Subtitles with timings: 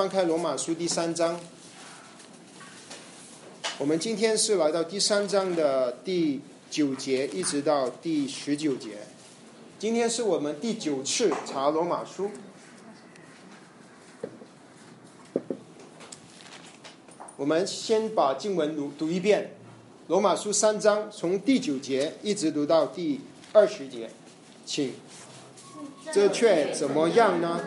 [0.00, 1.38] 翻开罗马书第三章。
[3.76, 8.92] 我们今天是来到第三章的第九节，一直到第十九节。
[9.78, 12.30] 今天是我们第九次查罗马书。
[17.36, 19.42] 我们先把经文读读一遍，
[20.06, 23.20] 《罗马书》三章从第九节一直读到第
[23.52, 24.08] 二十节，
[24.64, 24.94] 请。
[26.10, 27.60] 这却怎么样呢？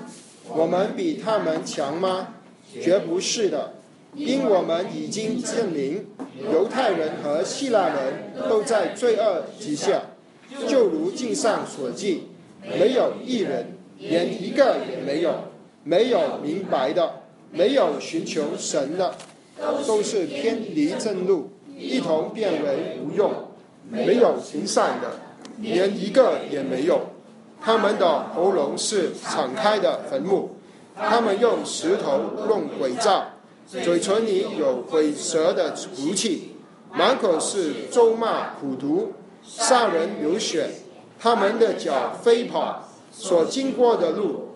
[0.49, 2.35] 我们比他们强吗？
[2.81, 3.73] 绝不是的，
[4.15, 6.07] 因我们已经证明，
[6.51, 10.01] 犹太人和希腊人都在罪恶之下，
[10.67, 12.29] 就如经上所记，
[12.61, 15.35] 没有一人，连一个也没有，
[15.83, 17.21] 没有明白的，
[17.51, 19.15] 没有寻求神的。
[19.85, 23.31] 都是偏离正路，一同变为无用，
[23.87, 25.11] 没有行善的，
[25.59, 27.12] 连一个也没有。
[27.65, 30.57] 他们的喉咙是敞开的坟墓，
[30.97, 33.23] 他们用石头弄鬼灶，
[33.69, 36.57] 嘴唇里有鬼蛇的毒气，
[36.91, 40.69] 满口是咒骂苦毒，杀人流血。
[41.17, 44.49] 他们的脚飞跑，所经过的路，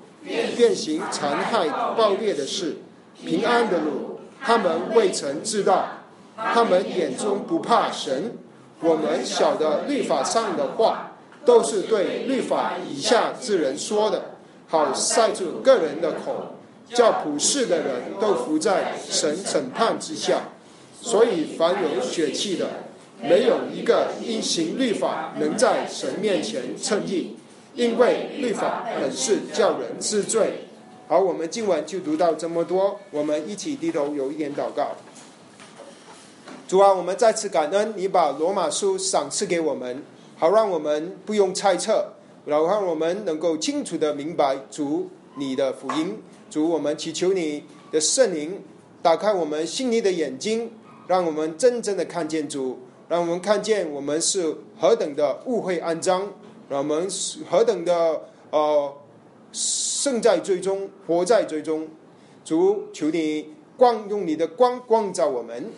[0.57, 2.79] 变形残害暴烈的事，
[3.23, 4.19] 平安的路。
[4.41, 5.87] 他们未曾知道，
[6.35, 8.37] 他们眼中不怕神。
[8.81, 11.13] 我们晓得律法上的话，
[11.47, 14.35] 都是对律法以下之人说的，
[14.67, 16.57] 好塞住个人的口，
[16.93, 20.49] 叫普世的人都伏在神审判之下。
[21.01, 22.67] 所以凡有血气的，
[23.21, 27.37] 没有一个因行律法能在神面前称义，
[27.75, 30.67] 因为律法本是叫人知罪。
[31.07, 32.99] 好，我们今晚就读到这么多。
[33.11, 34.97] 我们一起低头有一点祷告。
[36.67, 40.03] 主啊，我们再次感恩你把罗马书赏赐给我们，
[40.37, 42.13] 好让我们不用猜测，
[42.45, 46.21] 然后让我们能够清楚的明白主你的福音。
[46.49, 48.63] 主，我们祈求你的圣灵
[49.01, 50.71] 打开我们心里的眼睛，
[51.07, 52.79] 让我们真正的看见主，
[53.09, 56.33] 让我们看见我们是何等的误会肮脏，
[56.69, 57.07] 让我们
[57.49, 58.93] 何等的呃。
[59.53, 61.87] 生在最终，活在最终。
[62.43, 65.71] 主，求你光用你的光光照我们。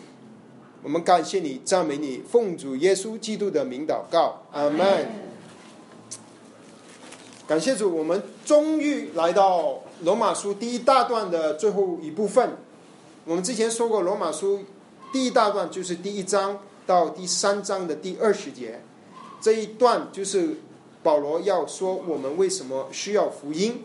[0.82, 5.08] 我们感谢你，赞美你，奉主耶稣基督的名祷告，阿门。
[7.46, 12.56] 感谢主，我们终于来到罗马书第一大段的最后一部分。
[13.24, 14.60] 我们之前说过，罗马书
[15.12, 18.80] 第一大段就是第一章到第三章的第二十节，
[19.40, 20.56] 这一段就是。
[21.02, 23.84] 保罗要说我们为什么需要福音？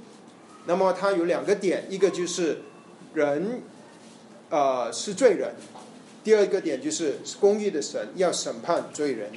[0.66, 2.59] 那么他有两个点，一个就是
[3.13, 3.61] 人，
[4.50, 5.51] 呃是罪人；
[6.25, 9.29] 第二个点就是公义的神要审判罪人。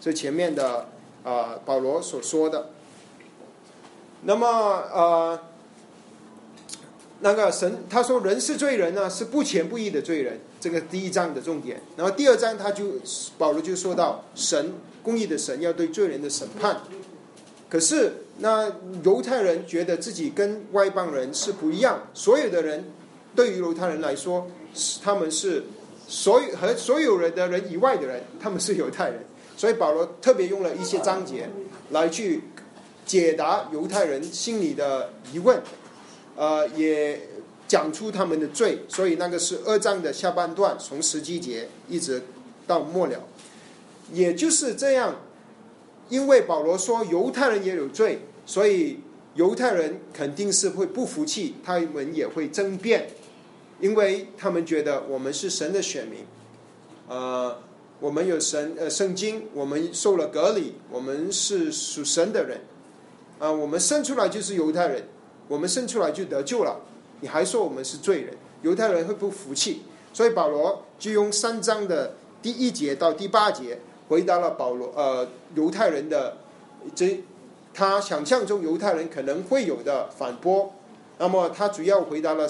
[0.00, 0.88] 这前面的
[1.24, 2.70] 啊保罗所说的。
[4.22, 5.40] 那么呃，
[7.20, 10.38] 那个神他说人是罪人呢，是不前不义的罪人。
[10.60, 11.82] 这个第一章的重点。
[11.96, 12.92] 然后第二章他就
[13.36, 16.80] 保罗就说到神公义的神要对罪人的审判。
[17.68, 18.72] 可是，那
[19.04, 22.08] 犹太人觉得自己跟外邦人是不一样。
[22.14, 22.84] 所有的人
[23.34, 24.46] 对于犹太人来说，
[25.02, 25.64] 他们是
[26.08, 29.24] 所有和所有人的人以外的人，他们是犹太人。
[29.56, 31.48] 所以保罗特别用了一些章节
[31.90, 32.42] 来去
[33.04, 35.60] 解答犹太人心里的疑问，
[36.36, 37.20] 呃，也
[37.66, 38.80] 讲出他们的罪。
[38.88, 42.22] 所以那个是二章的下半段，从十七节一直
[42.66, 43.24] 到末了，
[44.12, 45.16] 也就是这样。
[46.08, 49.00] 因为保罗说犹太人也有罪，所以
[49.34, 53.10] 犹太人肯定是会不服气，他们也会争辩，
[53.80, 56.26] 因为他们觉得我们是神的选民，
[57.08, 57.58] 呃，
[58.00, 62.60] 我们有神呃圣经，我们受了隔离，我们是属神的人，
[63.38, 65.08] 啊，我们生出来就是犹太人，
[65.48, 66.80] 我们生出来就得救了，
[67.20, 73.78] 你还说我们是罪人，犹太人会不服气，所以保罗就用三章的第一节到第八节。
[74.08, 76.38] 回答了保罗呃犹太人的
[76.94, 77.22] 这
[77.74, 80.72] 他想象中犹太人可能会有的反驳，
[81.18, 82.48] 那么他主要回答了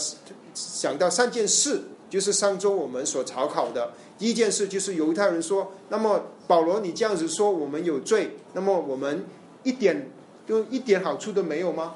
[0.55, 9.25] 想到三件事，就是上周我们所查考的第一件事就是犹太人说，那么保罗你这样子说我们有罪，那么我们
[9.63, 10.11] 一点
[10.47, 11.95] 就一点好处都没有吗？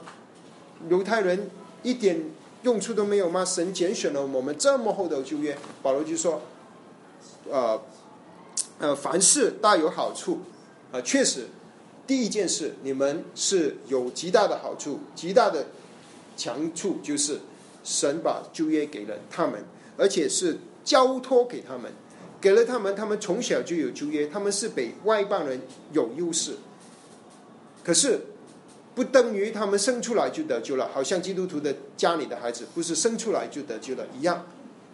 [0.88, 1.50] 犹太人
[1.82, 2.24] 一点
[2.62, 3.44] 用处都没有吗？
[3.44, 6.40] 神拣选了我们这么厚的旧约，保罗就说，
[7.50, 7.80] 呃。
[8.78, 10.40] 呃，凡事大有好处，
[10.90, 11.46] 啊，确实，
[12.04, 15.66] 第一件事你们是有极大的好处，极大的
[16.42, 17.38] 强处就是
[17.84, 19.64] 神把就业给了他们，
[19.96, 21.92] 而且是交托给他们，
[22.40, 25.60] 给了他们，他们从小就有就业，他们是比外邦人
[25.92, 26.56] 有优势。
[27.84, 28.20] 可是
[28.92, 34.44] 不等于他们生出来就得救了，好像基督徒的家里的孩子不是生出来就得救了一样，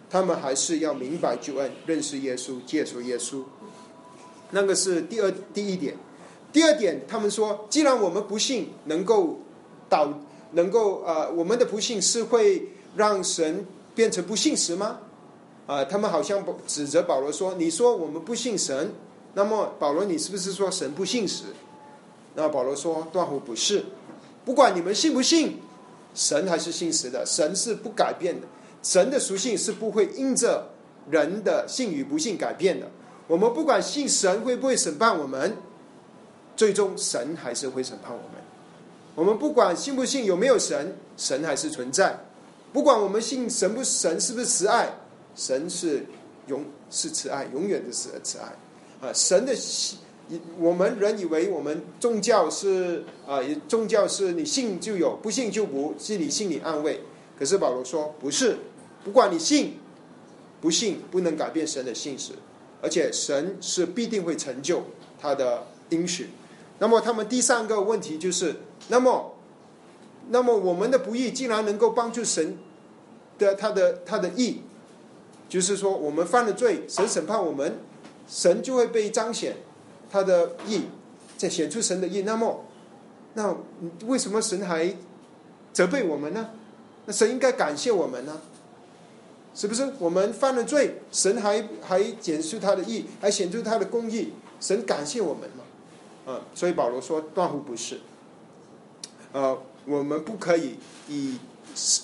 [0.07, 3.43] 他们还是要明白救恩，认识耶稣，接受耶稣。
[4.51, 5.97] 那个是第二第一点。
[6.51, 9.39] 第二点，他们说，既然我们不信能够
[9.87, 10.13] 导，
[10.51, 14.99] 能够呃，我们的不信是会让神变成不信实吗？
[15.67, 18.91] 啊，他们好像指责保罗说：“你说我们不信神，
[19.35, 21.43] 那么保罗，你是不是说神不信实？”
[22.33, 23.85] 那保罗说：“断乎不是，
[24.43, 25.59] 不管你们信不信，
[26.15, 28.47] 神还是信实的，神是不改变的，
[28.81, 30.69] 神的属性是不会因着
[31.09, 32.87] 人的信与不信改变的。
[33.27, 35.57] 我们不管信神会不会审判我们。”
[36.57, 38.48] 最终，神还是会审判我们。
[39.19, 42.17] 我们不管信不信，有没有神，神还是存在。
[42.71, 44.93] 不管我们信神不神是不是慈爱，
[45.35, 46.05] 神是
[46.47, 49.05] 永是慈爱，永远的是慈爱。
[49.05, 49.53] 啊，神的
[50.57, 57.01] 我们人以为我们宗教是啊，宗教是你信就有，不信就不，是你心理安慰。
[57.37, 58.55] 可是保罗说不是，
[59.03, 59.79] 不管你信
[60.61, 62.31] 不信，不能改变神的信实，
[62.81, 64.81] 而且神是必定会成就
[65.19, 66.29] 他的应许。
[66.77, 68.55] 那么他们第三个问题就是，
[68.89, 69.35] 那么，
[70.29, 72.57] 那么我们的不义竟然能够帮助神
[73.37, 74.61] 的他的他的义，
[75.47, 77.79] 就是说我们犯了罪，神审判我们，
[78.27, 79.57] 神就会被彰显
[80.11, 80.83] 他的义，
[81.37, 82.23] 在显出神的义。
[82.23, 82.65] 那么，
[83.35, 83.55] 那
[84.07, 84.95] 为什么神还
[85.71, 86.49] 责备我们呢？
[87.05, 88.41] 那神应该感谢我们呢？
[89.55, 95.63] 是不是我们犯了罪，神还还显出他的义，还显出他的公义，神感谢我们吗？
[96.27, 97.99] 嗯，所以保罗说断乎不是。
[99.31, 100.75] 呃，我们不可以
[101.07, 101.37] 以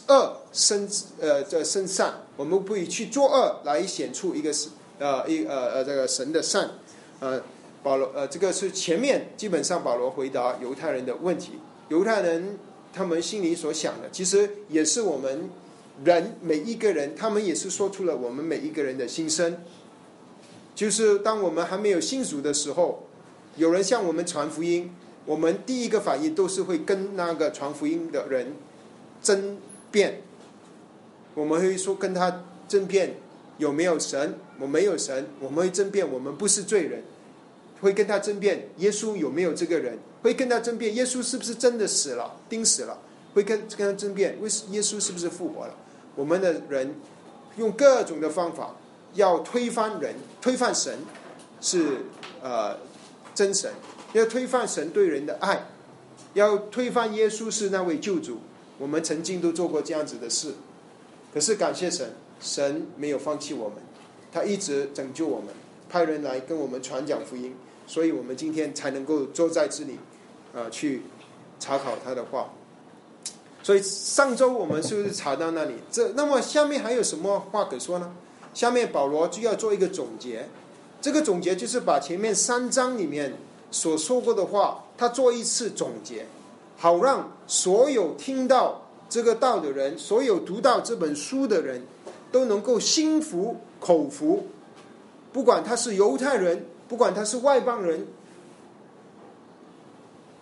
[0.08, 0.88] 恶生
[1.20, 4.70] 呃这生善，我们不以去作恶来显出一个是
[5.00, 6.72] 呃一呃呃这个神的善。
[7.20, 7.42] 呃，
[7.82, 11.54] 保罗呃这个是前面基本上保罗回答犹太人的问题，
[11.90, 12.60] 犹太人
[12.94, 15.50] 他们心里所想的，其实也是我们
[16.04, 19.58] 人每一个人，他们也是说出了我们每一个人的心声，
[20.76, 23.02] 就是当我们还没有信主的时候。
[23.58, 24.94] 有人向我们传福音，
[25.26, 28.54] 我们第一个反应都是会跟那个传福音的人
[29.22, 29.58] 争
[29.92, 30.22] 辩。
[31.34, 33.18] 我们会说跟他争辩
[33.58, 37.04] 有没有神，我没有神，我们会争辩我们不是罪人，
[37.82, 43.00] 会跟他争辩耶稣有没有这个人，会跟他争辩耶稣是不是真的死了钉死了，
[43.34, 45.76] 会跟跟他争辩为耶稣是不是复活了。
[46.16, 46.96] 我们的人
[47.58, 48.76] 用各种的方法
[49.16, 51.00] 要推翻人，推翻神，
[51.60, 52.06] 是
[52.42, 52.78] 呃。
[53.36, 53.70] 真神
[54.16, 55.68] 要推翻神对人的爱，
[56.34, 58.40] 要推翻耶稣是那位救主。
[58.78, 60.54] 我们曾经都做过这样子的事，
[61.34, 63.78] 可是感谢神，神没有放弃我们，
[64.32, 65.50] 他一直拯救我们，
[65.90, 69.98] 派人来跟我们传讲福音，所以我们今天才能够坐在这里，
[70.54, 71.04] 啊，去
[71.60, 72.54] 查考他的话。
[73.64, 75.74] 所以上周我们是不是查到那里？
[75.92, 78.14] 这那么下面还有什么话可说呢？
[78.54, 80.48] 下面保罗就要做一个总结。
[81.02, 83.34] 这个总结就是把前面三章里面
[83.72, 86.26] 所说过的话，他做一次总结，
[86.78, 91.84] 好让所有听到这个道的人，所有读到这本书的人，
[92.32, 94.48] 都能够心服口服。
[95.34, 98.08] 不管他是犹太人，不管他是外邦人，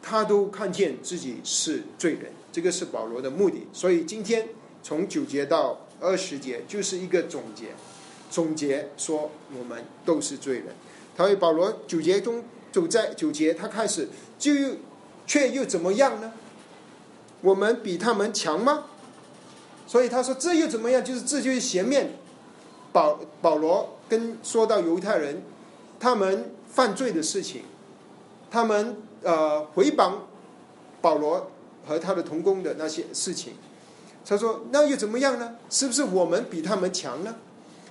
[0.02, 2.32] 他都看见自己是罪人。
[2.52, 3.68] 这个是保罗的目的。
[3.74, 4.48] 所以今天
[4.84, 7.70] 从九节到二十节，就是一个总结。
[8.30, 10.68] 总结说，我们都是罪人。
[11.16, 14.76] 他为保罗九节中走在九节，他开始就又
[15.26, 16.34] 却又怎么样呢？
[17.40, 18.86] 我们比他们强吗？
[19.86, 21.04] 所以他说这又怎么样？
[21.04, 22.16] 就是这就是前面
[22.92, 25.44] 保保罗跟说到犹太人
[26.00, 27.62] 他们犯罪的事情，
[28.50, 30.28] 他们呃回绑
[31.00, 31.52] 保罗
[31.86, 33.54] 和他的同工的那些事情。
[34.26, 35.58] 他说那又怎么样呢？
[35.70, 37.36] 是不是我们比他们强呢？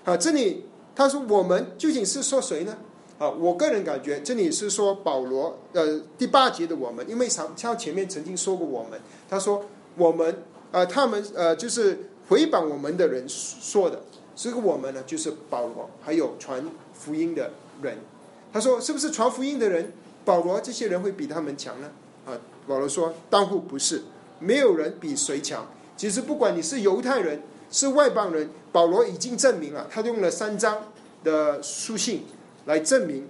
[0.04, 2.76] 啊，这里他说我们究竟是说谁呢？
[3.22, 9.00] 啊，我个人感觉这里是说保罗，呃，第八节的我们，因为像像前面曾经说过我们，
[9.30, 9.64] 他说
[9.96, 14.02] 我们，呃，他们，呃，就是回谤我们的人说的，
[14.34, 17.98] 这个我们呢，就是保罗，还有传福音的人。
[18.52, 19.92] 他说是不是传福音的人，
[20.24, 21.92] 保罗这些人会比他们强呢？
[22.26, 22.34] 啊，
[22.66, 24.02] 保罗说当户不是，
[24.40, 25.70] 没有人比谁强。
[25.96, 27.40] 其实不管你是犹太人。
[27.74, 30.76] 是外邦人，保罗已经证明了，他用了三章
[31.24, 32.26] 的书信
[32.64, 33.26] 来证明，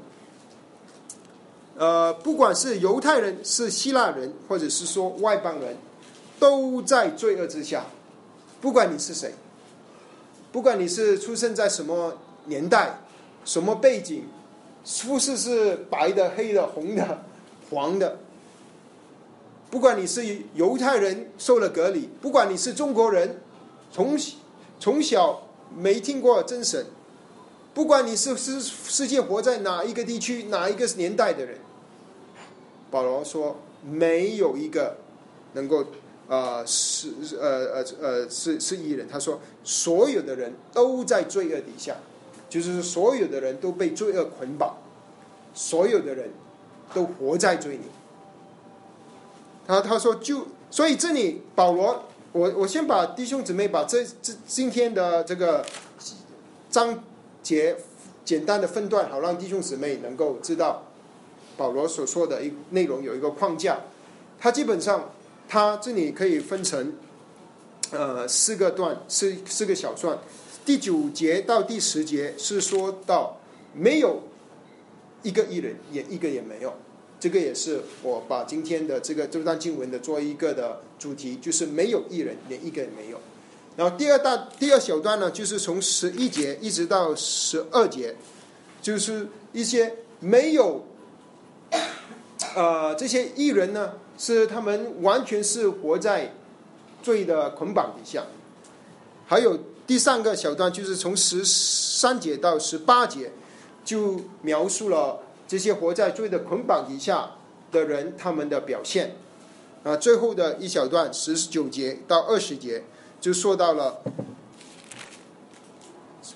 [1.77, 5.77] 呃，不管是犹太人、是希腊人，或者是说外邦人，
[6.39, 7.85] 都在罪恶之下。
[8.61, 9.35] 不管你是谁，
[10.53, 13.01] 不管你是出生在什么年代、
[13.45, 14.25] 什么背景，
[14.85, 17.25] 肤色是白的、黑的、红的、
[17.71, 18.19] 黄的，
[19.71, 23.41] 不管你是犹太人受了隔离，不管你是中国人，
[23.91, 24.17] 从
[24.79, 25.43] 从小
[25.77, 26.87] 没听过真神，
[27.75, 31.59] 不管你是世世界活在哪一个地区、哪一个年代的人，
[32.91, 34.97] 保罗说，没有一个
[35.55, 35.87] 能够
[36.29, 37.09] 呃是
[37.41, 39.09] 呃呃呃是是异人。
[39.09, 41.97] 他说，所有的人都在罪恶底下，
[42.51, 44.77] 就是所有的人都被罪恶捆绑，
[45.55, 46.31] 所有的人
[46.93, 47.85] 都活在罪里。
[49.67, 55.65] 他他说就所以这里保罗，我我先把弟兄姊妹把这这今天的这个
[56.69, 57.03] 章
[57.43, 57.77] 节
[58.25, 60.85] 简单的分段，好让弟兄姊妹能够知道
[61.57, 63.81] 保罗所说的一内容有一个框架。
[64.39, 65.13] 他基本上
[65.49, 66.95] 他这里可以分成
[67.91, 70.19] 呃四个段，四四个小段。
[70.65, 73.39] 第九节到第十节是说到
[73.75, 74.23] 没有
[75.23, 76.73] 一个艺人，也一个也没有。
[77.19, 83.21] 这个也是我把今天的这个这段经文的做一个的主题，就是没有艺人，连一个也没有。
[83.77, 88.15] 然后第二大第二小段呢，就是从十一节一直到十二节，
[88.81, 90.85] 就是一些没有，
[92.55, 96.35] 呃，这些艺人呢，是他们完全是活在
[97.03, 98.25] 罪的捆绑底下。
[99.27, 103.33] 还有第三个小段，就是从十三节到十八节，
[103.85, 105.21] 就描述了。
[105.49, 107.33] 这些活在罪的捆绑底下
[107.71, 109.17] 的人，他们的表现
[109.83, 112.85] 啊，最后的一小段十九节到二十节，
[113.23, 114.03] 就说到了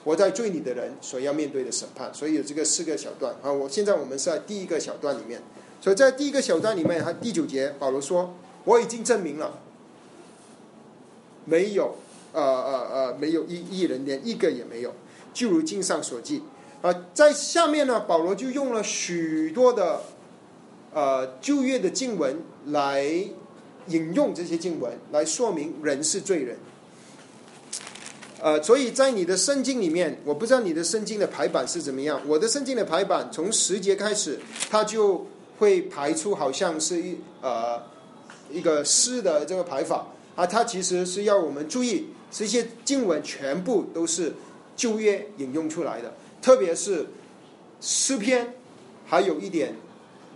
[0.05, 2.15] 活在罪里的人所要面对的审判。
[2.15, 3.51] 所以有这个四个小段啊。
[3.53, 5.43] 我现在我们是在第一个小段里面，
[5.81, 9.59] 所以在第一个小段里面，他第九节保罗说：“我已经证明了，
[11.45, 11.97] 没有
[12.33, 14.93] 呃呃呃，没有一一人，连一个也没有，
[15.35, 16.45] 就如经上所记。”
[16.83, 20.03] 啊，在下面呢，保罗就用了许多的
[20.95, 23.03] 呃旧约的经文来
[23.89, 26.57] 引用这些经文，来说明人是罪人。
[28.43, 32.21] 呃，所以在你的圣经里面，我不知道你的圣经的排版是怎么样。
[32.27, 34.39] 我的圣经的排版从十节开始，
[34.71, 35.27] 它就
[35.59, 37.83] 会排出好像是一呃
[38.53, 44.35] 一个诗的这个排法啊，它其实是要我们注意，这些经文全部都是
[44.77, 46.13] 旧约引用出来的。
[46.43, 47.07] 特别是
[47.81, 48.55] 诗篇，
[49.07, 49.75] 还有一点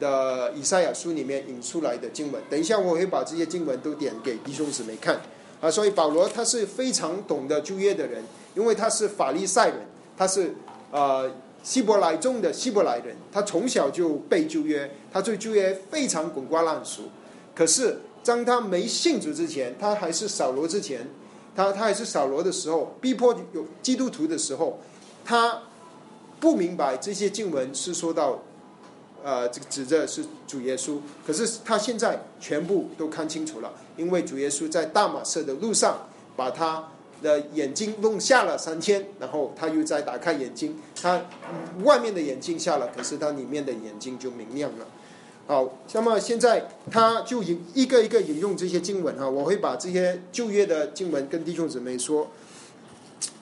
[0.00, 2.42] 的以赛亚书里面引出来的经文。
[2.49, 5.21] 等一下我会把这些经文都点给弟兄姊妹看
[5.61, 5.71] 啊。
[5.71, 8.23] 所以保罗他是非常懂得旧约的人，
[8.55, 9.87] 因为他是法利赛人，
[10.17, 10.55] 他是
[10.90, 11.31] 呃
[11.62, 17.02] 希伯来中的希伯来人，他从小就背旧约，他对旧约非常滚瓜烂熟。
[17.55, 21.09] 可是当他没信主之前，他还是扫罗之前，
[21.55, 24.79] 他他还是扫罗的时候，逼迫有基督徒的时候，
[25.25, 25.62] 他。
[26.40, 28.38] 不明白这些经文是说到，
[29.24, 36.88] 呃，这个指着是主耶稣，可是他现在全部都看清楚了，因为主耶稣在大马色的路上把他
[37.22, 41.20] 的眼睛弄瞎了三天，然后他又再打开眼睛，他
[41.84, 44.86] 外面的眼睛瞎了，可是他里面的眼睛就明亮了。
[45.46, 52.28] 好，那么现在他就引一个一个引用这些经文哈，我会把这些旧约的经文跟弟兄姊妹说，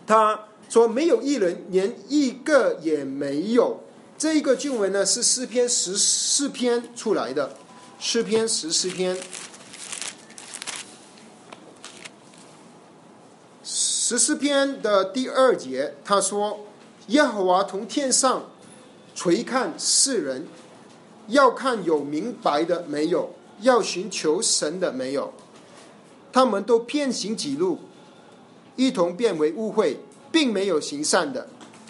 [0.06, 0.44] 他。
[0.70, 3.80] 说没有一人，连一个也没有。
[4.18, 7.54] 这一个经文呢，是诗篇十四篇出来的。
[8.00, 9.16] 诗篇十四篇，
[13.62, 16.66] 十四篇的第二节，他说
[17.08, 18.50] ：“耶和华从天上
[19.14, 20.48] 垂看世人，
[21.28, 25.32] 要看有明白的没有，要寻求神的没有。
[26.32, 27.78] 他们都偏行己路，
[28.74, 29.96] 一同变为污秽。”
[30.30, 31.48] 并没有行善的，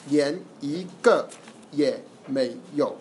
[0.08, 1.28] 连一个
[1.72, 2.96] 也没有。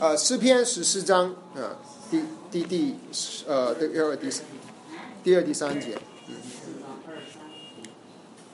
[0.00, 1.76] 呃，诗篇十四章啊，
[2.10, 2.96] 第第第
[3.46, 4.30] 呃第二第
[5.22, 5.98] 第二第三节。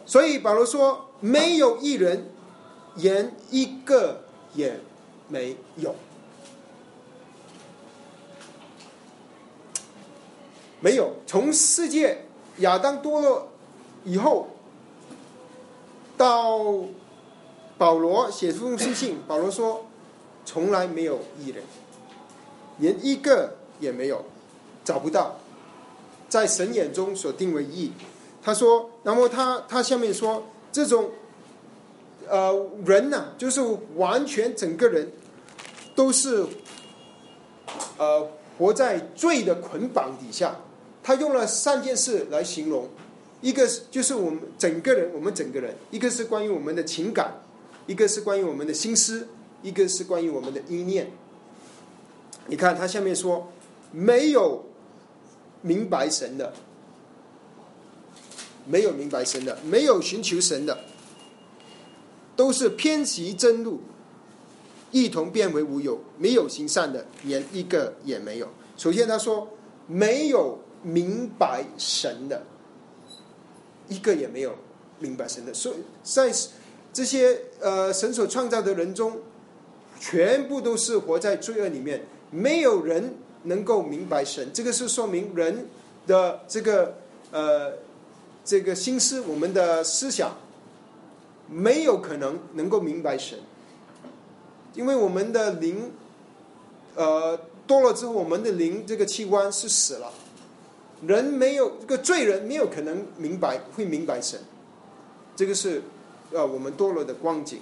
[0.07, 2.31] 所以保罗说，没有一人，
[2.97, 4.81] 连一个也
[5.29, 5.95] 没有。
[10.81, 12.27] 没有，从世界
[12.59, 13.49] 亚当堕落
[14.05, 14.49] 以后，
[16.17, 16.61] 到
[17.77, 19.87] 保罗写封书信，保罗说，
[20.45, 21.63] 从来没有一人，
[22.79, 24.25] 连一个也没有，
[24.85, 25.37] 找不到，
[26.29, 27.93] 在神眼中所定为义。
[28.43, 31.11] 他说，然后他他下面说，这种
[32.29, 33.61] 呃人呢，就是
[33.97, 35.11] 完全整个人
[35.95, 36.47] 都是
[37.97, 38.29] 呃
[38.59, 40.57] 活在罪的捆绑底下。
[41.03, 42.89] 他用了三件事来形容，
[43.45, 47.43] 一个是就是我们整个人，我们整个人，一个是关于我们的情感，
[47.87, 49.29] 一个是关于我们的心思，
[49.63, 51.11] 一个是关于我们的意念。
[52.47, 53.53] 你看他下面说，
[53.93, 54.65] 没有
[55.61, 56.55] 明白神的，
[58.67, 60.79] 没有明白神的，没有寻求神的，
[62.35, 63.83] 都是偏席真路，
[64.91, 68.49] 一同变为无有，没有行善的，连一个也没有。
[68.79, 69.47] 首先他说，
[69.87, 72.43] 没有明白神的，
[73.89, 74.55] 一个也没有
[74.99, 75.53] 明白神的。
[75.55, 76.33] 所以在
[76.93, 79.19] 这些呃神所创造的人中，
[80.01, 82.07] 全部都是活在罪恶里面。
[82.31, 83.15] 没有人
[83.45, 85.69] 能够明白神，这个是说明人
[86.07, 86.97] 的这个
[87.31, 87.75] 呃
[88.45, 90.37] 这个心思，我们的思想
[91.49, 93.39] 没有可能能够明白神，
[94.75, 95.93] 因为我们的灵
[96.97, 97.39] 呃
[97.69, 100.13] 多了之后，我们的灵这个器官是死了，
[101.07, 104.41] 人没有这个罪人没有可能明白会明白神，
[105.37, 105.83] 这个是
[106.33, 107.61] 呃我们堕落的光景。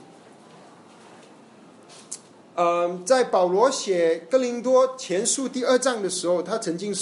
[2.54, 6.94] 嗯，在保罗写哥林多前书第二章的时候，他曾经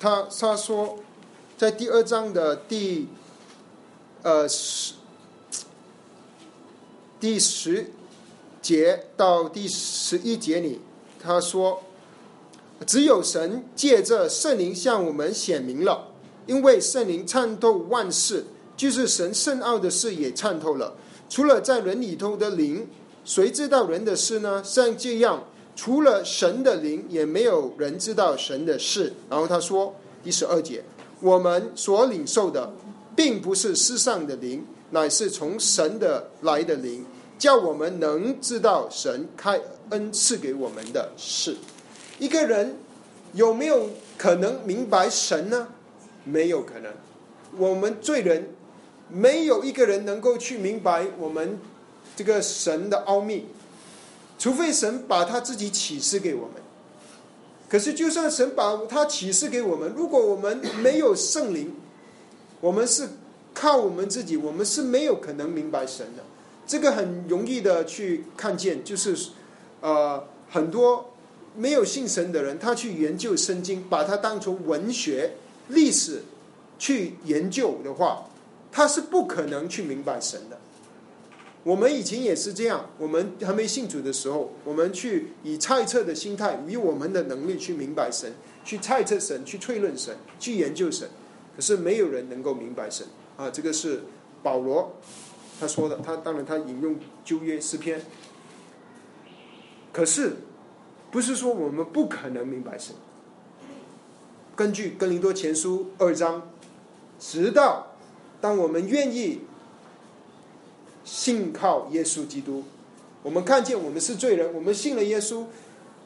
[0.00, 0.98] 他他说，
[1.56, 3.06] 在第二章的第
[4.22, 4.94] 呃十
[7.20, 7.92] 第十
[8.60, 10.80] 节到第十一节里，
[11.22, 11.82] 他说，
[12.86, 16.08] 只有神借着圣灵向我们显明了，
[16.46, 18.44] 因为圣灵参透万事，
[18.76, 20.94] 就是神深奥的事也参透了，
[21.28, 22.86] 除了在人里头的灵。
[23.22, 24.62] 谁知道人的事呢？
[24.64, 25.44] 像这样，
[25.76, 29.12] 除了神的灵，也没有人知道神的事。
[29.28, 29.94] 然后他说
[30.24, 30.82] 第十二节，
[31.20, 32.72] 我们所领受的，
[33.14, 37.04] 并不是世上的灵，乃是从神的来的灵，
[37.38, 39.60] 叫我们能知道神开
[39.90, 41.54] 恩赐给我们的事。
[42.20, 42.76] 一个人
[43.32, 45.66] 有没有可能明白神呢？
[46.22, 46.92] 没有可能。
[47.56, 48.50] 我们罪人
[49.08, 51.58] 没有一个人能够去明白我们。
[52.16, 53.46] 这个神的奥秘，
[54.38, 56.56] 除非神把他自己启示给我们。
[57.66, 61.74] 可是，就算神把他启示给我们，如果我们没有圣灵，
[62.60, 63.08] 我们是
[63.54, 66.22] 靠我们自己，我们是没有可能明白神的。
[66.66, 69.16] 这个很容易的去看见，就是
[69.80, 71.09] 呃，很多
[71.56, 75.32] 没有信神的人，他去研究圣经，把它当成文学、
[75.68, 76.22] 历史
[76.78, 78.28] 去研究的话，
[78.70, 80.58] 他是不可能去明白神的。
[81.62, 88.32] 我们以前也是这样，我们还没信主的时候，我们去以猜测的心态，以我们的能力去明白神，
[88.64, 91.08] 去猜测神，去推论神，去研究神。
[91.54, 93.50] 可是没有人能够明白神啊！
[93.50, 94.04] 这个是
[94.42, 94.96] 保罗
[95.60, 98.00] 他说的，他当然他引用旧约诗篇。
[99.92, 100.36] 可是
[101.10, 102.94] 不是说我们不可能明白神。
[104.56, 106.50] 根据哥林多前书二章，
[107.18, 107.94] 直到
[108.40, 109.42] 当我们愿意。
[111.02, 112.62] 信靠耶稣基督，
[113.22, 115.46] 我们看见我们是罪人，我们信了耶稣，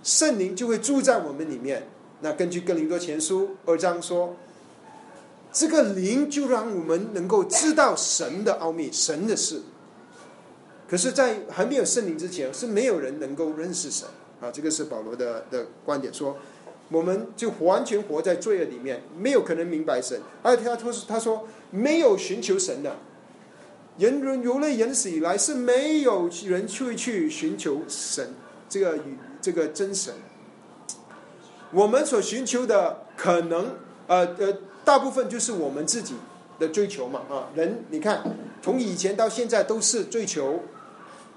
[0.03, 1.89] 圣灵就会住在我们里面。
[2.21, 4.37] 那根据哥林多前书二章说，
[5.53, 9.63] 这个灵就让我们能够知道神的奥秘、神的事。
[10.89, 14.09] 可是，在还没有圣灵之前，是没有人能够认识神
[14.45, 14.51] 啊。
[14.53, 16.37] 这个是保罗的的观点，说
[16.91, 20.21] 我们就完全活在罪恶里面，没有可能明白神。
[20.43, 22.97] 而且他说，他说没有寻求神的。
[23.97, 28.35] 人人由来人死以来是没有人去去寻求神
[28.69, 30.13] 这个与这个真神。
[31.71, 33.77] 我们所寻求的可能
[34.09, 34.53] 呃呃
[34.85, 36.15] 大部分就是我们自己
[36.59, 38.25] 的追求嘛啊人你看
[38.61, 40.61] 从以前到现在都是追求，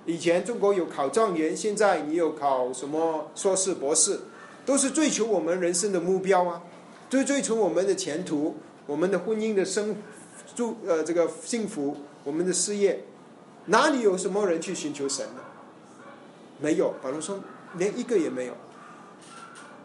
[0.07, 4.21] 以前中国有考状元，现在你有考什么硕士博士，
[4.65, 6.63] 都是追求我们人生的目标啊，
[7.09, 9.97] 追追求我们的前途，我们的婚姻的生
[10.55, 11.97] 祝呃这个幸福。
[12.23, 13.03] 我们的事业，
[13.65, 15.41] 哪里有什么人去寻求神呢？
[16.59, 17.39] 没有，保罗说
[17.75, 18.53] 连一个也没有。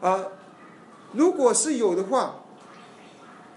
[0.01, 0.25] 啊，
[1.13, 2.45] 如果是有的话，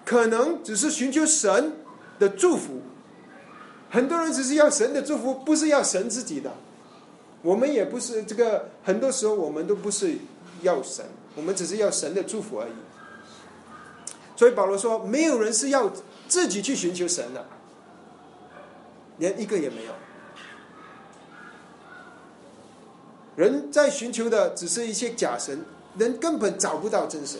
[0.03, 1.77] 可能只是寻求神
[2.19, 2.81] 的祝福。
[3.95, 6.51] 很多人只是要神的祝福，不是要神自己的。
[7.41, 10.17] 我们也不是这个，很多时候我们都不是
[10.63, 12.73] 要神，我们只是要神的祝福而已。
[14.35, 15.89] 所以保罗说，没有人是要
[16.27, 17.45] 自己去寻求神的。
[19.17, 19.93] 连一个也没有。
[23.37, 25.63] 人在寻求的只是一些假神，
[25.97, 27.39] 人根本找不到真神，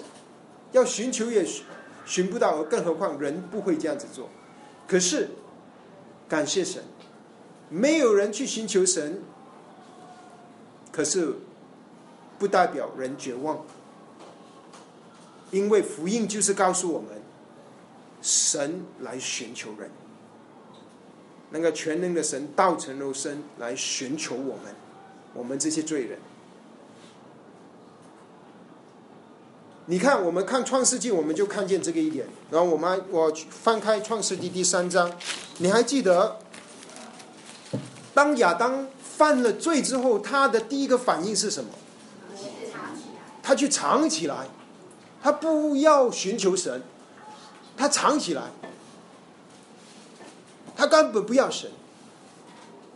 [0.71, 1.45] 要寻求也
[2.05, 4.29] 寻不到，更何况人不会这样子做。
[4.87, 5.31] 可是
[6.27, 6.83] 感谢神，
[7.69, 9.21] 没有人去寻求神，
[10.91, 11.35] 可是
[12.39, 13.63] 不代表人绝望，
[15.51, 17.09] 因为福音就是告诉我们，
[18.21, 19.89] 神来寻求人。
[21.51, 24.75] 那个全能的神道成肉身来寻求我们，
[25.33, 26.17] 我们这些罪人。
[29.87, 32.27] 你看，我们看创世纪，我们就看见这个一点。
[32.49, 35.11] 然后我们我翻开创世纪第三章，
[35.59, 36.39] 你还记得，
[38.11, 41.69] 当亚当犯了罪之后，他的第一个反应是什么？
[43.43, 44.47] 他去藏起来，
[45.21, 46.81] 他不要寻求神，
[47.77, 48.41] 他藏起来，
[50.75, 51.69] 他根本不要神。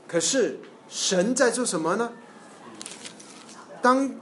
[0.08, 2.14] 可是神在做什么呢？
[3.80, 4.16] 当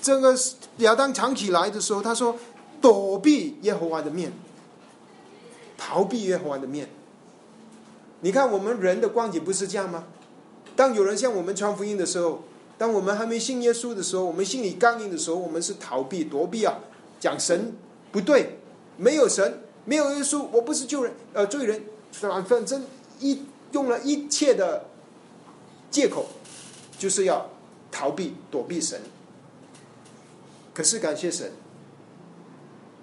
[0.00, 0.34] 这个。
[0.78, 2.36] 亚当藏起来的时候，他说
[2.80, 4.32] ：“躲避耶和华的面，
[5.76, 6.88] 逃避耶和华的面。”
[8.20, 10.04] 你看，我们人的光景不是这样吗？
[10.74, 12.42] 当有人向我们传福音的时候，
[12.76, 16.80] 当我们还没信耶稣的时候，我们心里刚硬的时候，我们是逃避、躲避啊，
[17.20, 17.76] 讲神
[18.10, 18.58] 不对，
[18.96, 22.84] 没有神，没有耶稣，我不是救人，呃，罪人，反正
[23.20, 24.86] 一用了一切的
[25.90, 26.26] 借口，
[26.98, 27.50] 就是要
[27.92, 29.00] 逃避、躲避神。
[30.74, 31.52] 可是感谢神，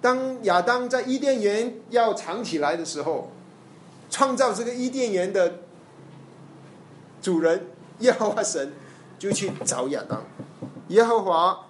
[0.01, 3.31] 当亚当在伊甸园要藏起来的时候，
[4.09, 5.59] 创造这个伊甸园的
[7.21, 7.67] 主人
[7.99, 8.73] 耶和华神
[9.17, 10.21] 就去找亚当。
[10.89, 11.67] 耶和华，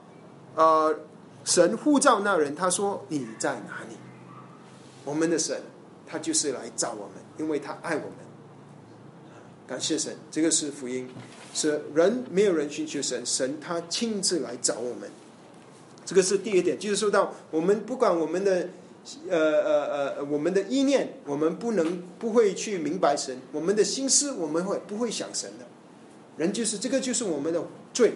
[0.56, 1.00] 呃，
[1.44, 3.96] 神呼召那人，他说：“你在哪里？”
[5.06, 5.62] 我们的神，
[6.08, 8.16] 他就是来找我们，因为他爱我们。
[9.68, 11.08] 感谢神，这个是福音，
[11.54, 15.10] 是人没有人寻求神，神他亲自来找我们。
[16.12, 18.67] 这个是第一点，就是说到我们不管我们的
[19.30, 25.65] 呃呃呃我们的意念，我们不能不会去明白神，我们的心思我们会不会想神的，
[26.36, 28.15] 人就是这个就是我们的罪。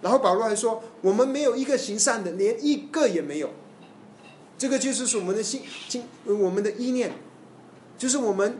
[0.00, 3.50] 然后保罗还说，我们没有一个行善的，连一个也没有。
[4.56, 7.12] 这个就是说我们的心心我们的意念，
[7.98, 8.56] 就是我们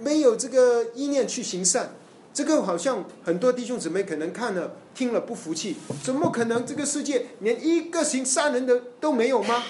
[0.00, 1.95] 没有这个意念去行善。
[2.36, 9.62] 这个好像很多弟兄姊妹可能看了听了不服气，怎么可能这个世界连一个行善人的都没有吗？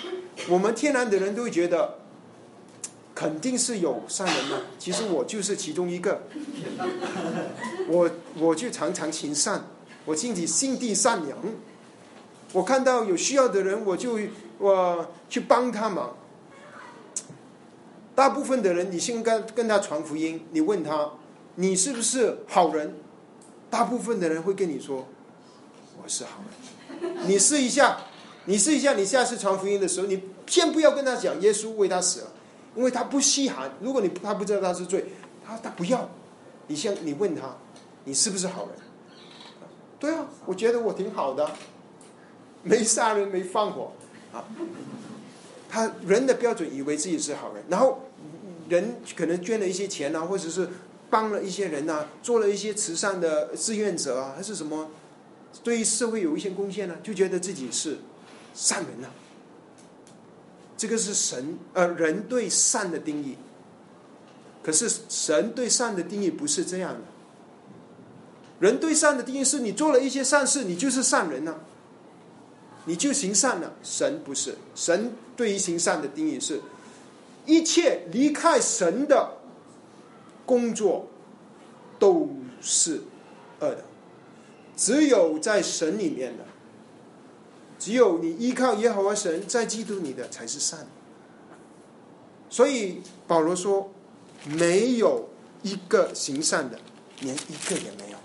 [0.49, 1.99] 我们天然的人都会觉得，
[3.15, 4.63] 肯定是有善人的。
[4.81, 6.23] 其实我就是其中一个，
[7.87, 9.65] 我我就常常行善，
[10.05, 11.39] 我心地心地善良，
[12.53, 14.19] 我看到有需要的人，我就
[14.59, 16.17] 我去帮他忙。
[18.17, 21.13] 大部分的人，你先跟跟他传福音，你问他。
[21.57, 22.95] 你是不是好人？
[23.69, 25.07] 大部分的人会跟你说
[26.01, 26.39] ：“我是好
[27.01, 27.99] 人。”你试一下，
[28.45, 32.33] 你试一下，你下次传福音的时候，你先不要跟他讲耶稣为他死了，
[32.77, 33.73] 因为他不稀罕。
[33.81, 35.07] 如果你他不知道他是罪，
[35.45, 36.09] 他他不要。
[36.69, 37.57] 你先你问他，
[38.05, 38.75] 你是不是好人？
[39.99, 41.51] 对啊，我觉得我挺好的，
[42.63, 43.93] 没杀人，没放火
[44.33, 44.45] 啊。
[45.69, 48.03] 他人的标准以为自己是好人，然后
[48.69, 50.69] 人可能捐了一些钱啊，或者是。
[51.09, 54.91] 帮了一些人呐，做了一些慈善的志愿者啊，还是什么，
[55.63, 57.99] 对于社会有一些贡献呢，就觉得自己是
[58.55, 59.11] 善人了。
[60.77, 63.37] 这个是神呃人对善的定义。
[64.63, 67.01] 可是神对善的定义不是这样的。
[68.59, 71.61] 人对善的定义是你做了一些善事，你就是善人了，
[72.87, 73.75] 你就行善了。
[73.85, 76.61] 神不是，神对于行善的定义是，
[77.45, 79.36] 一切离开神的。
[80.47, 81.09] 工作
[81.99, 82.31] 都
[82.63, 83.03] 是
[83.61, 83.85] 恶的，
[84.77, 86.45] 只有在神里面的，
[87.79, 90.87] 只有你依靠耶和华神在基督里的才是善。
[92.49, 93.91] 所以保罗说，
[94.47, 95.29] 没有
[95.63, 96.79] 一个行善的，
[97.21, 98.19] 连一个也没有。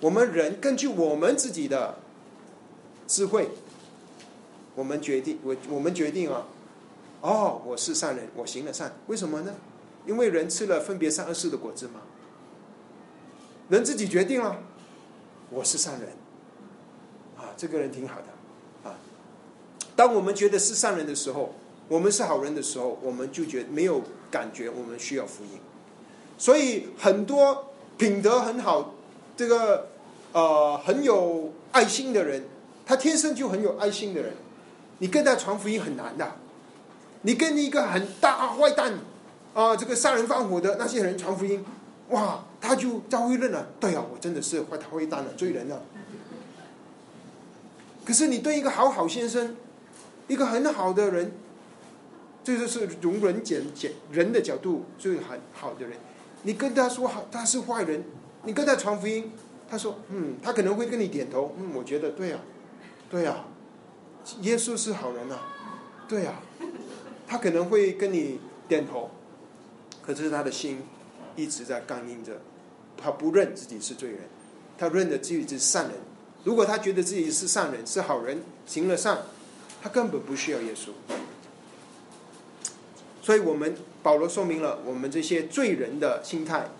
[0.00, 1.98] 我们人根据我们自己的
[3.08, 3.50] 智慧，
[4.76, 6.46] 我们决定，我我们决定啊，
[7.20, 9.52] 哦，我是善人，我行了善，为什么呢？
[10.08, 12.00] 因为人吃了分别善恶树的果子吗？
[13.68, 14.56] 人自己决定了，
[15.50, 16.08] 我是善人，
[17.36, 18.96] 啊，这个人挺好的，啊。
[19.94, 21.54] 当我们觉得是善人的时候，
[21.88, 25.60] 我们是好人的时候，我们就觉没有感觉我们需要福音。
[26.38, 27.66] 所以很多
[27.98, 28.94] 品德很好、
[29.36, 29.88] 这个
[30.32, 32.44] 呃很有爱心的人，
[32.86, 34.32] 他天生就很有爱心的人，
[35.00, 36.36] 你跟他传福音很难的。
[37.20, 38.94] 你跟一个很大坏蛋。
[39.58, 41.64] 啊，这个杀人放火的那些人传福音，
[42.10, 43.66] 哇，他就他会认了。
[43.80, 45.82] 对啊，我真的是坏，他坏蛋了罪人了。
[48.04, 49.56] 可是你对一个好好先生，
[50.28, 51.32] 一个很好的人，
[52.44, 55.98] 这就是从人简简人的角度最很好的人，
[56.44, 58.04] 你跟他说好他是坏人，
[58.44, 59.32] 你跟他传福音，
[59.68, 62.38] 他说嗯，他可能会跟你点头，嗯，我觉得对啊，
[63.10, 63.44] 对啊，
[64.42, 65.48] 耶稣是好人啊，
[66.06, 66.40] 对啊，
[67.26, 69.10] 他可能会跟你点头。
[70.08, 70.78] 可是他的心
[71.36, 72.40] 一直在刚硬着，
[72.96, 74.20] 他不认自己是罪人，
[74.78, 75.92] 他认得自己是善人。
[76.44, 79.18] 如果他觉得自己是善人，是好人，行了善，
[79.82, 80.92] 他根本不需要耶稣。
[83.20, 86.70] 所以，我们保罗说明了我们这些罪人的心态。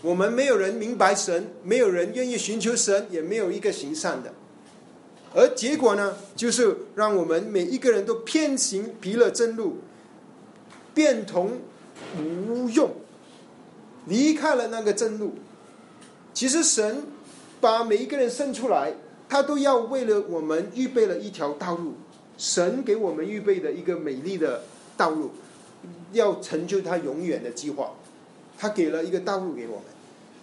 [0.00, 4.32] 我们没有人明白神，没有人愿意寻求神，也没有一个行善的。
[5.34, 9.80] 而结果呢，就是让我们每一个人都偏行疲了真路，
[10.94, 11.58] 变同
[12.18, 12.90] 无用，
[14.06, 15.34] 离开了那个正路。
[16.34, 17.04] 其实神
[17.60, 18.94] 把每一个人生出来，
[19.28, 21.94] 他都要为了我们预备了一条道路。
[22.38, 24.62] 神给我们预备的一个美丽的
[24.96, 25.30] 道路，
[26.12, 27.92] 要成就他永远的计划。
[28.58, 29.84] 他给了一个道路给我们，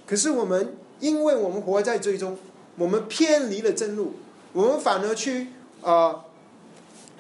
[0.06, 2.38] 可是我们因为我们活在最终，
[2.78, 4.14] 我们偏离了正路。
[4.54, 5.48] 我们反而去
[5.82, 6.26] 啊，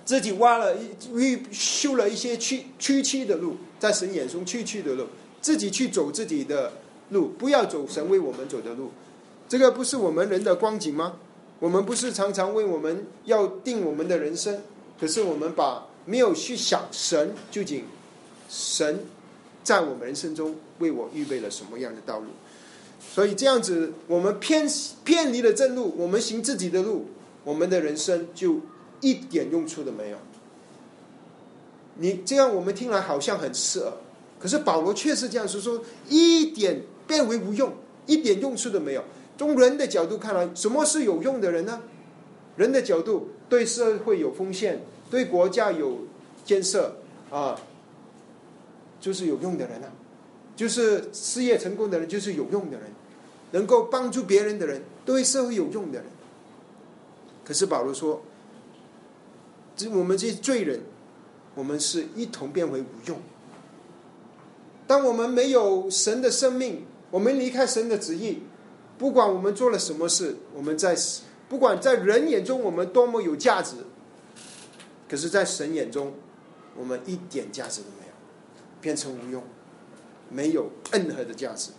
[0.05, 5.05] 自己挖了一预修了一些曲曲曲的路，在神眼中去去的路，
[5.41, 6.73] 自己去走自己的
[7.09, 8.91] 路，不要走神为我们走的路。
[9.47, 11.15] 这个不是我们人的光景吗？
[11.59, 14.61] 我们不是常常为我们要定我们的人生，
[14.99, 17.85] 可是我们把没有去想神究竟
[18.49, 19.05] 神
[19.63, 22.27] 在我们人生中为我预备了什么样的道路？
[23.13, 24.69] 所以这样子，我们偏
[25.03, 27.07] 偏离了正路，我们行自己的路。
[27.45, 28.59] 我们的人生就
[28.99, 30.17] 一点用处都没有。
[31.99, 33.93] 你这样我们听来好像很刺耳，
[34.39, 37.73] 可是保罗确实这样说：说一点变为无用，
[38.05, 39.03] 一点用处都没有。
[39.37, 41.81] 从人的角度看来，什么是有用的人呢？
[42.57, 45.99] 人的角度，对社会有奉献，对国家有
[46.43, 46.97] 建设
[47.29, 47.59] 啊，
[48.99, 49.87] 就是有用的人啊，
[50.55, 52.87] 就是事业成功的人，就是有用的人，
[53.51, 56.07] 能够帮助别人的人，对社会有用的人。
[57.45, 58.21] 可是保罗说
[59.75, 60.81] ：“这我们这些罪人，
[61.59, 63.19] 我们是一同变为无用。
[64.87, 68.43] 当我们没有神的生命，我们离开神的旨意，
[68.97, 70.95] 不管我们做了什么事，我们在
[71.49, 73.75] 不管在人眼中我们多么有价值，
[75.09, 76.13] 可是，在神眼中，
[76.77, 78.13] 我们一点价值都没有，
[78.79, 79.43] 变成无用，
[80.29, 81.71] 没有任何的价值。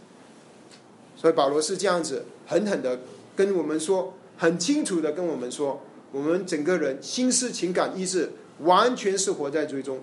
[1.16, 3.00] 所以保罗是这样子狠狠的
[3.34, 10.00] 跟我们说。”很清楚的跟我们说，我们整个人心思、情感、意志，完全是活在最终，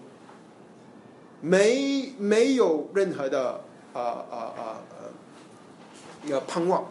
[1.41, 3.61] 没没有任何的
[3.93, 6.83] 啊啊啊呃，要盼望，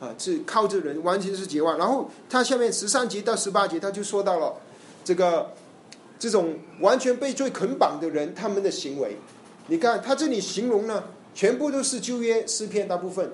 [0.00, 1.78] 啊，是靠着人，完全是绝望。
[1.78, 4.54] 然后他下面十三节到十八节，他就说到了
[5.04, 5.52] 这个
[6.18, 9.16] 这种完全被罪捆绑的人，他们的行为。
[9.68, 13.32] 你看他这里形容呢，全部都是旧约诗篇大部分。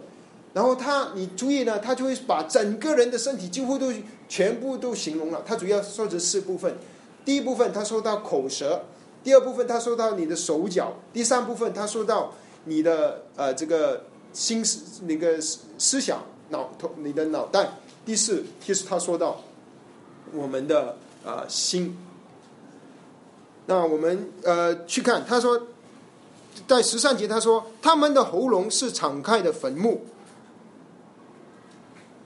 [0.54, 3.90] 然后他，你注意呢，他就会把整个人的身体几乎都
[4.28, 5.42] 全部都形容了。
[5.46, 6.76] 他主要说的四部分：
[7.24, 8.80] 第一部分他说到口舌；
[9.22, 12.32] 第二部分他说到你的手脚；第三部分他说到
[12.64, 17.64] 你的呃这个心思那个思想脑头你的脑袋；
[18.04, 19.40] 第四其实他说到
[20.32, 21.96] 我们的呃心。
[23.66, 25.68] 那我们呃去看，他说
[26.66, 30.02] 在十三节他说他们的喉咙是敞开的坟墓。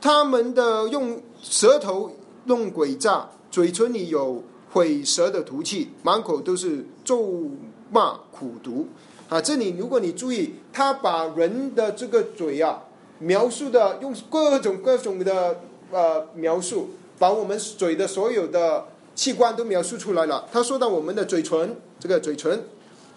[0.00, 2.12] 他们的用舌头
[2.44, 4.42] 弄诡诈，嘴唇里有
[4.76, 7.48] 毁舌的毒气，满口都是咒
[7.90, 8.86] 骂苦毒
[9.26, 9.40] 啊！
[9.40, 12.82] 这里如果你注意，他把人的这个嘴啊
[13.18, 18.84] 描述的用各种各种的呃描述，把我们嘴的所有的
[19.14, 20.46] 器官都描述出来了。
[20.52, 22.64] 他说到我们的嘴唇，这个嘴唇，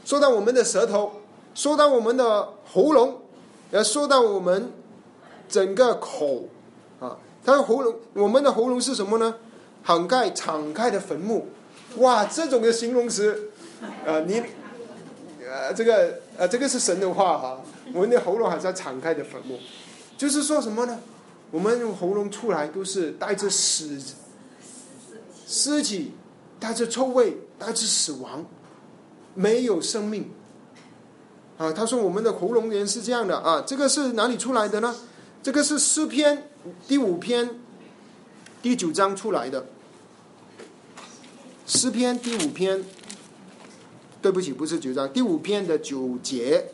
[0.06, 1.12] 说到我们的舌头，
[1.54, 3.20] 说到我们的喉咙，
[3.72, 4.72] 呃说到我们
[5.50, 6.46] 整个口
[7.02, 7.18] 啊。
[7.44, 9.36] 他的喉咙，我们的喉咙是什么呢？
[9.84, 11.48] 涵盖敞开的坟墓，
[11.98, 13.50] 哇，这种的形容词，
[14.06, 14.42] 呃，你，
[15.48, 17.62] 呃，这个，呃，这个是神的话哈。
[17.94, 19.58] 我们的喉咙还在敞开的坟墓，
[20.16, 21.00] 就是说什么呢？
[21.50, 24.00] 我们用喉咙出来都是带着死，
[25.48, 26.14] 尸体，
[26.60, 28.46] 带着臭味，带着死亡，
[29.34, 30.30] 没有生命。
[31.58, 33.64] 啊，他说我们的喉咙也是这样的啊。
[33.66, 34.96] 这个是哪里出来的呢？
[35.42, 36.44] 这个是诗篇。
[36.88, 37.50] 第五篇
[38.62, 39.66] 第九章出来的
[41.66, 42.84] 诗篇第五篇，
[44.22, 46.66] 对不起，不是九章，第五篇的九节，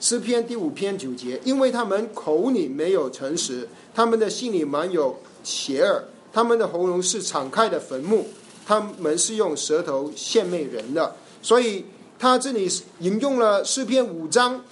[0.00, 8.26] 诗篇第五篇九节，因为他们口里没有诚实，他们的心里满有邪恶，他们的喉咙是敞开的坟墓，
[8.66, 11.84] 他们是用舌头献媚人的，所以
[12.18, 14.64] 他这里引用了诗篇五章，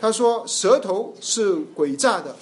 [0.00, 2.34] 他说舌头是诡诈的，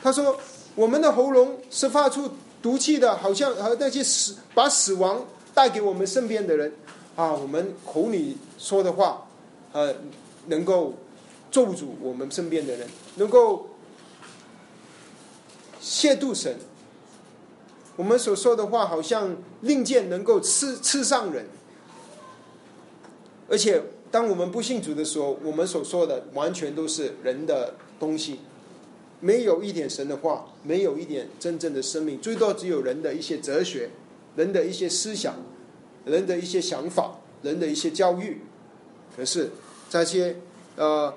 [0.00, 0.38] 他说。
[0.74, 2.30] 我们的喉咙是发出
[2.62, 6.72] 毒气的，好像和那些死把死亡带给我们身边的人
[7.16, 9.26] 啊，我们口里说的话，
[9.72, 9.94] 呃，
[10.46, 10.94] 能够
[11.50, 13.68] 咒诅我们身边的人，能够
[15.82, 16.56] 亵渎神。
[17.96, 21.46] 我们所说的话，好像令箭能够刺刺伤人。
[23.50, 28.40] 而且，当我们不信主的时候，我们所说的完全都是人的东西，
[29.24, 33.88] 没有一点神的话，没有一点真正的生命，最多只有人的一些哲学、
[34.34, 35.36] 人的一些思想、
[36.04, 38.38] 人的一些想法、人的一些教育。
[39.16, 39.50] 可是，
[39.88, 40.36] 这些
[40.74, 41.14] 呃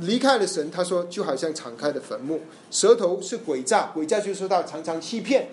[0.00, 5.48] 离开了神，他说就好像敞开的坟墓，舌头是诡诈，诡诈就是说他常常欺骗。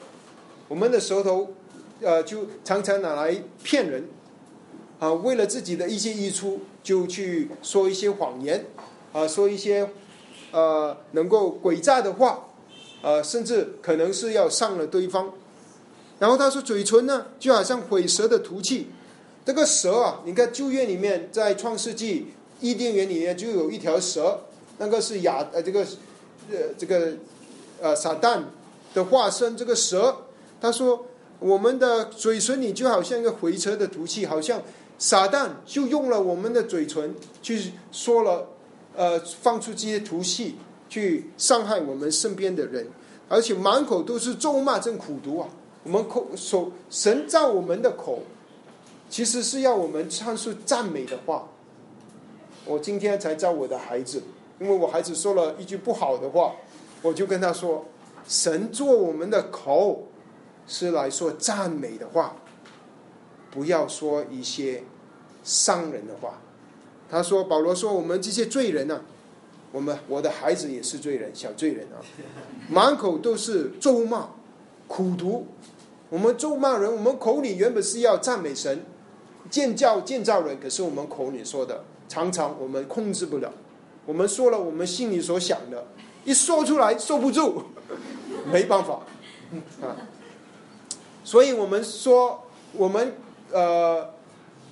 [0.67, 1.55] 我们的舌头，
[2.01, 4.03] 呃，就常常拿来骗人。
[4.99, 8.65] 啊，为了自己的一些益处，就去说一些谎言，
[9.13, 9.89] 啊，说一些
[10.51, 12.47] 呃能够诡诈的话，
[13.01, 15.31] 呃，甚至可能是要上了对方。
[16.19, 18.87] 然后他说，嘴唇呢，就好像毁蛇的毒气。
[19.45, 24.41] 这个蛇啊，你看旧约里面，在创世纪伊甸园里面就有一条蛇，
[24.77, 25.81] 那个是亚呃这个
[26.51, 27.13] 呃这个
[27.81, 28.41] 呃撒旦
[28.93, 29.55] 的化身。
[29.55, 30.15] 这个蛇，
[30.59, 31.05] 他说，
[31.39, 34.61] 我们的嘴唇里就好像一个回蛇的毒气，好像。
[34.99, 38.47] 撒旦就用了我们的嘴唇去说了，
[38.97, 40.55] 呃，放出这些毒气
[40.89, 42.87] 去伤害我们身边的人，
[43.29, 45.47] 而且满口都是咒骂，真苦毒啊！
[45.83, 48.23] 我们口所神造我们的口，
[49.07, 51.47] 其实是要我们唱出赞美的话。
[52.65, 54.23] 我今天才教我的孩子，
[54.59, 56.55] 因为我孩子说了一句不好的话，
[57.03, 57.85] 我就跟他说：
[58.27, 60.07] 神做我们的口
[60.65, 62.35] 是来说赞美的话。
[63.51, 64.83] 不要说一些
[65.43, 66.41] 伤人的话。
[67.09, 69.01] 他说：“保罗说，我们这些罪人呢，
[69.71, 72.03] 我们我的孩子也是罪人，小罪人啊，
[72.69, 74.29] 满口都是咒骂、
[74.87, 75.47] 苦毒。
[76.09, 78.83] 我们咒骂人，我们口里原本是要赞美神、
[79.49, 83.53] 建造建造人，可是我们口里说的，常常我们控制不了。
[84.05, 85.85] 我们说了我们心里所想的，
[86.25, 87.63] 一说出来受不住，
[88.51, 89.01] 没办法
[89.81, 89.95] 啊。
[91.23, 92.43] 所以我们说
[92.73, 93.13] 我们。”
[93.49, 94.13] 呃，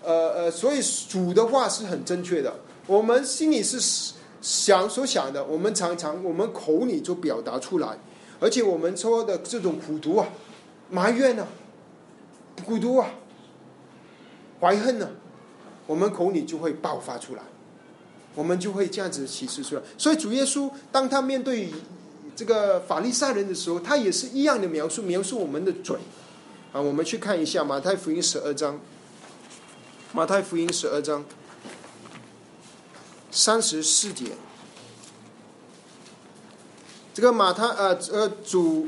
[0.06, 2.54] 呃呃，所以主的话是很正确的。
[2.88, 7.98] 我们心里是想所想的，我们常常我们口里就表达出来，
[8.40, 10.28] 而且我们说的这种苦毒啊、
[10.92, 11.48] 埋怨呢、
[12.64, 13.10] 孤独啊、
[14.62, 15.10] 怀恨呢，
[15.88, 17.42] 我们口里就会爆发出来，
[18.36, 19.82] 我们就会这样子启示出来。
[19.98, 21.70] 所以主耶稣当他面对
[22.36, 25.98] 这个法利赛人的时候，他也是一样的描述描述我们的嘴。
[26.72, 28.80] 啊，我们去看一下马太福音十二章。
[30.16, 31.26] 马太福音十二章
[33.32, 34.28] 三十四节，
[37.14, 38.88] 这个马太呃呃主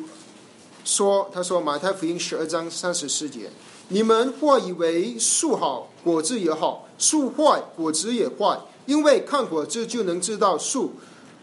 [0.86, 3.50] 说，他说马太福音十二章三十四节，
[3.90, 10.94] 你们或以为树好果子也好，树坏果子也坏，因为看果子就能知道树。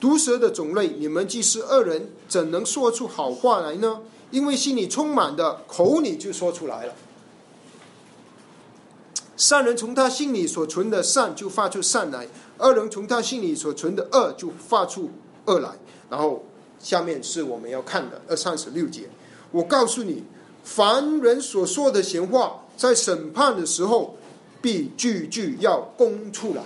[0.00, 4.00] 毒蛇的种类，你们既是恶人，怎能说出好话来呢？
[4.30, 6.94] 因为心里充满的，口里就说出来了。
[9.36, 12.26] 善人从他心里所存的善就发出善来，
[12.58, 15.10] 恶人从他心里所存的恶就发出
[15.46, 15.70] 恶来。
[16.08, 16.44] 然后
[16.78, 19.08] 下面是我们要看的二三十六节。
[19.50, 20.22] 我告诉你，
[20.62, 24.16] 凡人所说的闲话，在审判的时候，
[24.60, 26.62] 必句句要供出来。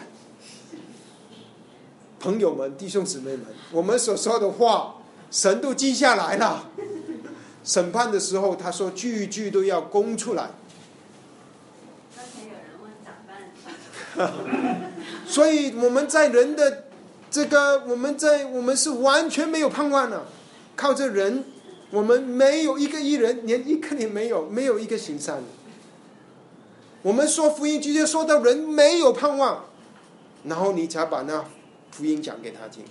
[2.21, 4.97] 朋友们、弟兄姊妹们，我们所说的话，
[5.31, 6.69] 神都记下来了。
[7.63, 10.51] 审判的时候，他说句句都要供出来。
[12.17, 13.53] 刚才有人问咋办？
[15.27, 16.85] 所以我们在人的
[17.31, 20.27] 这个，我们在我们是完全没有盼望的，
[20.75, 21.45] 靠着人，
[21.91, 25.43] 我们没有一个艺人，连一个也没有，没有一个行善的。
[27.03, 29.65] 我们说福音直接说到人没有盼望，
[30.45, 31.45] 然后你才把那
[31.91, 32.85] 福音讲给他听。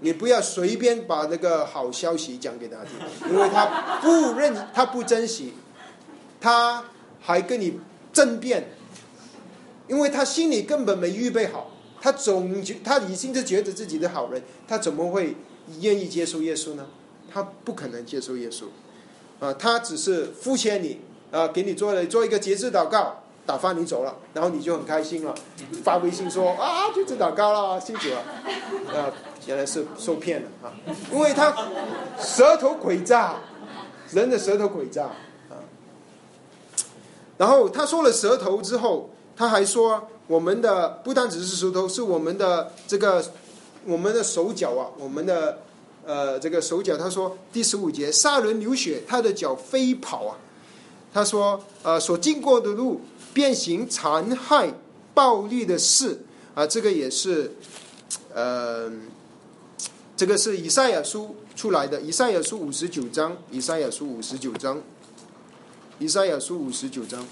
[0.00, 5.54] 你不要随便把那个好消息讲给他听，因为他不认，他不珍惜，
[6.40, 6.84] 他
[7.20, 7.78] 还跟你
[8.12, 8.68] 争辩，
[9.88, 11.70] 因为他心里根本没预备好，
[12.00, 15.36] 他总觉他已经是觉得自己的好人，他怎么会
[15.80, 16.86] 愿意接受耶稣呢？
[17.32, 18.64] 他不可能接受耶稣，
[19.40, 25.34] 啊，他只是敷衍你，啊，给你做了做一个节制祷告，打发你走了，然后你就很开心了，
[25.82, 29.12] 发微信说啊，节制祷告了，辛苦了，啊。
[29.46, 30.72] 原来是受骗了啊！
[31.12, 31.54] 因为他
[32.18, 33.34] 舌头诡诈，
[34.10, 35.04] 人的舌头诡诈
[35.50, 35.60] 啊。
[37.36, 43.24] 然后他说了舌头之后，他还说我们的不单只是石头，是我们的这个
[43.84, 45.58] 我们的手脚啊，我们的
[46.04, 46.96] 呃这个手脚。
[46.96, 50.36] 他说第十五节，杀人流血，他的脚飞跑啊。
[51.12, 53.00] 他说呃所经过的路，
[53.32, 54.72] 变形残害
[55.12, 56.20] 暴力的事
[56.54, 57.54] 啊，这个也是
[58.34, 58.90] 呃。
[60.16, 64.80] 这个是以赛亚书出来的，以赛亚书五十九章，以赛亚书五十九章，
[65.98, 67.26] 以赛亚书五十九章，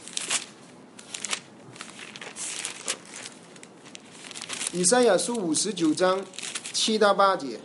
[4.74, 6.24] 以赛亚书五十九章
[6.72, 7.60] 七到八节。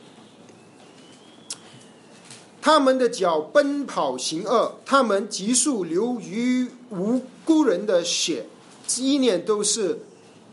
[2.61, 8.45] 他们的脚奔跑行恶，他们急速流于无辜人的血，
[8.97, 9.99] 意念都是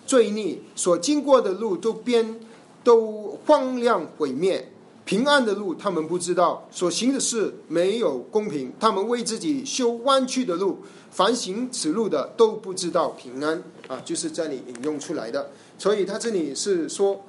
[0.07, 2.39] 罪孽，所经过的路都变
[2.85, 4.71] 都荒凉毁灭。
[5.05, 8.73] 平安的路他们不知道，所行的事没有公平。
[8.79, 10.79] 他们为自己修弯曲的路，
[11.11, 14.01] 凡行此路的都不知道平安啊！
[14.05, 15.51] 就是这里引用出来的。
[15.79, 17.25] 所以他这里是说，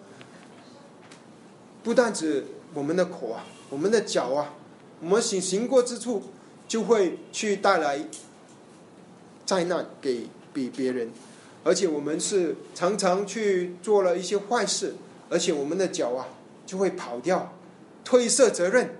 [1.84, 4.54] 不但指我们的口啊，我们的脚啊。
[5.02, 6.24] 我们行行过之处，
[6.70, 8.08] 就会去带来
[9.46, 11.12] 灾难给比别人，
[11.66, 14.96] 而且我们是常常去做了一些坏事，
[15.30, 16.30] 而且我们的脚啊
[16.66, 17.54] 就会跑掉，
[18.06, 18.96] 推卸责任，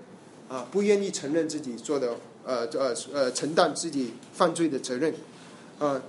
[0.48, 5.14] 啊，不愿意承认自己做的，呃呃呃，承担自己犯罪的责任，
[5.78, 6.02] 啊，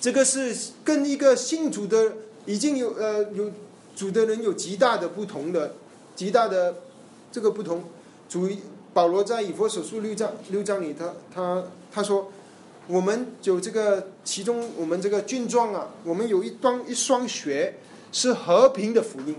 [0.00, 2.12] 这个是跟一个信主的
[2.46, 3.50] 已经有呃有
[3.96, 5.74] 主的人有极大的不同的，
[6.14, 6.76] 极大的
[7.30, 7.84] 这个不同，
[8.28, 8.48] 主。
[8.94, 12.30] 保罗在以佛所书六章六章里，他他他说，
[12.86, 17.74] 我们有这个其中我们这个军装啊，我们有一双一双鞋
[18.12, 19.34] 是和平的福音，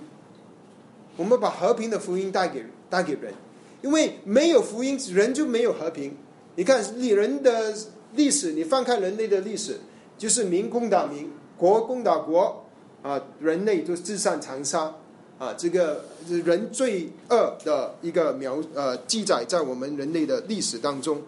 [1.16, 3.34] 我们把和平的福音带给带给人，
[3.82, 6.18] 因为没有福音，人就没有和平。
[6.56, 7.74] 你看你人的
[8.16, 9.80] 历史，你翻开人类的历史，
[10.18, 12.65] 就是民攻打民，国攻打国，
[13.06, 14.92] 啊，人类都自相残杀。
[15.38, 16.06] 啊，这个
[16.46, 21.22] 人罪恶的一个描呃记载在我们人类的历史当中，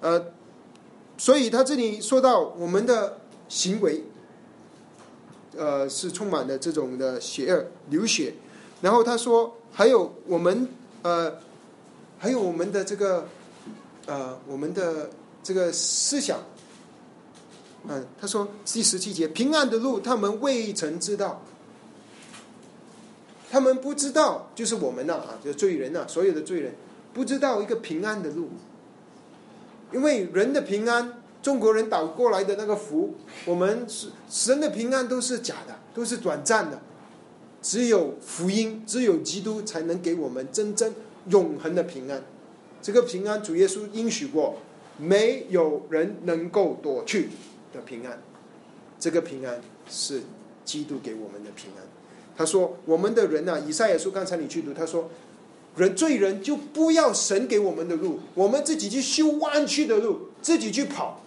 [0.00, 0.32] 呃，
[1.18, 4.02] 所以他这里说到我们的行为，
[5.54, 8.32] 呃，是充满了这种的邪恶流血，
[8.80, 10.66] 然后他说还有我们
[11.02, 11.34] 呃，
[12.18, 13.28] 还有我们的这个
[14.06, 15.10] 呃，我们的
[15.42, 16.40] 这个思想，
[17.88, 21.42] 嗯，他说第十七节平安的路他们未曾知道。
[23.48, 26.74] 他们不知道，就是我们呐啊，就罪人呐，所有的罪人
[27.14, 28.50] 不知道一个平安的路，
[29.92, 33.14] 因为人的平安，中国人导过来的那个福，
[33.44, 36.82] 我们是神的平安都是假的，都是短暂的，
[37.62, 40.92] 只有福音，只有基督才能给我们真正
[41.28, 42.20] 永恒的平安。
[42.82, 44.56] 这个平安，主耶稣应许过，
[44.98, 47.30] 没有人能够夺去
[47.76, 48.18] 的平安。
[48.98, 50.22] 这个平安是
[50.64, 51.84] 基督给我们的平安。
[52.36, 55.10] 他说：“我们的人呐，以赛亚书刚才你去读，他说，
[55.76, 61.22] 人罪人就不要神给我们的路，我们自己去修弯曲的路，自己去跑。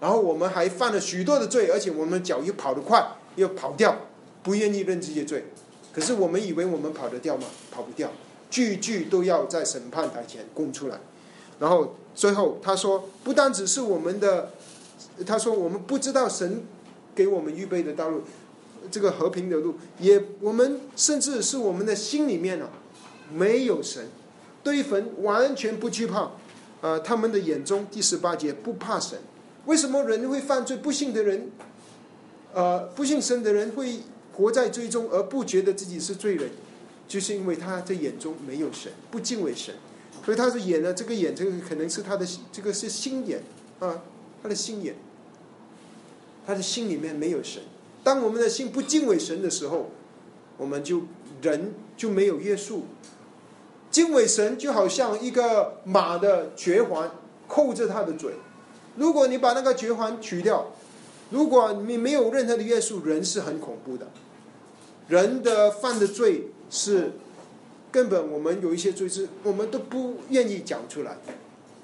[0.00, 3.96] 然后我们还犯了许多的罪，而且我们脚又跑得快，又跑掉，
[4.42, 5.46] 不愿意认这些罪。
[5.92, 7.46] 可是我们以为我们跑得掉吗？
[7.70, 8.12] 跑不掉，
[8.50, 11.00] 句句都要在审判台前供出来。
[11.58, 14.50] 然后最后他说，不单只是我们的，
[15.26, 16.64] 他说我们不知道神
[17.14, 18.22] 给我们预备的道路。”
[18.90, 22.68] 这个和平的路，也我们甚至是我们的心里面啊，
[23.32, 24.08] 没有神，
[24.62, 26.32] 对坟完全不惧怕。
[26.82, 29.18] 呃，他们的眼中第十八节不怕神。
[29.64, 30.76] 为什么人会犯罪？
[30.76, 31.50] 不信的人，
[32.52, 34.00] 呃，不信神的人会
[34.34, 36.50] 活在罪中而不觉得自己是罪人，
[37.08, 39.74] 就是因为他在眼中没有神，不敬畏神。
[40.22, 43.42] 所以他是眼呢，这个眼，这个可能是他的这个是心眼
[43.80, 44.02] 啊，
[44.44, 44.94] 他的心眼，
[46.46, 47.62] 他的心里面没有神。
[48.02, 49.90] 当我们的心不敬畏神的时候，
[50.58, 51.04] 我们就
[51.40, 52.84] 人就没有约束。
[53.90, 57.10] 敬畏神就好像一个马的绝环
[57.48, 58.34] 扣着他的嘴，
[58.96, 60.72] 如果你把那个绝环取掉，
[61.30, 64.08] 如果你没有任何的约束，人是很恐怖的。
[65.08, 67.12] 人的犯的罪是
[67.90, 71.16] 根本，我们有一些罪是我们都不愿意讲出来。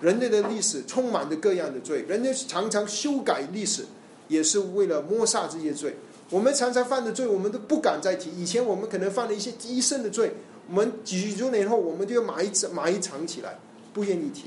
[0.01, 3.85] 人类的历史充满着各样的罪，人类常常修改历史，
[4.29, 5.97] 也是为了抹杀这些罪。
[6.31, 8.31] 我们常常犯的罪，我们都不敢再提。
[8.31, 10.33] 以前我们可能犯了一些极深的罪，
[10.69, 13.59] 我们几十年后，我们就要埋埋藏起来，
[13.93, 14.45] 不愿意提，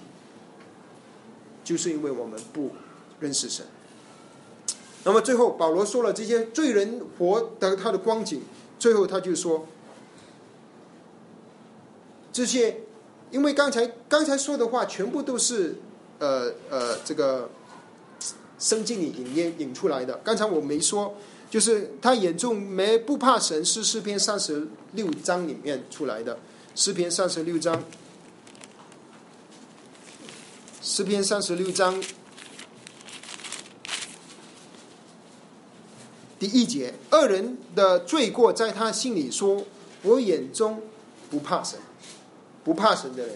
[1.63, 2.71] 就是因为我们不
[3.19, 3.65] 认识神。
[5.03, 8.41] 那么最后，保罗说了这些罪人活的他的光景，
[8.79, 9.67] 最后他就说，
[12.31, 12.77] 这些，
[13.33, 15.75] 因为刚才刚才说的话，全部都是
[16.19, 17.49] 呃呃这个
[18.57, 20.15] 圣经里引引引出来的。
[20.23, 21.13] 刚才我没说。
[21.53, 26.39] 就是他眼中没不怕神，是诗篇三十六章里面出来的。
[26.73, 27.83] 诗篇三十六章，
[30.81, 32.03] 诗篇三十六章
[36.39, 39.63] 第一节：恶人的罪过在他心里说
[40.01, 40.81] 我眼中
[41.29, 41.77] 不怕神，
[42.63, 43.35] 不怕神的人，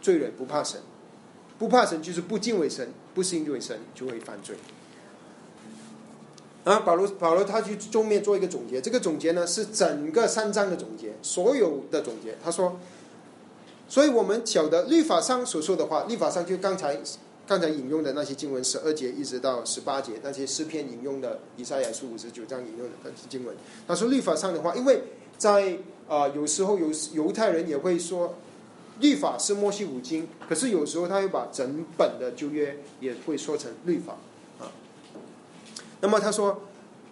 [0.00, 0.80] 罪人不怕神，
[1.58, 4.56] 不怕神就是不敬畏神，不信畏神就会犯罪。
[6.64, 12.36] 然后保罗保罗他去中面做一个总结，这个总结呢是整个三章的总结，所有的总结。
[12.42, 12.78] 他说，
[13.88, 17.00] 所以我们晓得律法上所说的话，律法上就刚才
[17.48, 23.56] 刚才引用的那些经文，十二节一直到十八节，那些诗篇引用的以赛亚书五十九章引用的那些经文。
[23.88, 25.02] 他说律法上的话，因为
[25.36, 25.76] 在
[26.12, 28.34] 啊有时候有犹太人也会说，
[29.00, 34.18] 律法是摩西五经，可是有时候他会把整本的旧约也会说成律法
[34.60, 34.68] 啊。
[36.02, 36.64] 那么他说，